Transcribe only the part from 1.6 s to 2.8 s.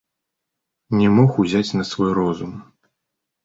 на свой розум.